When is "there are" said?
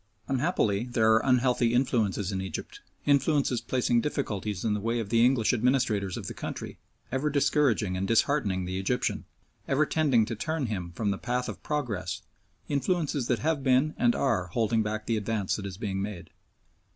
0.85-1.21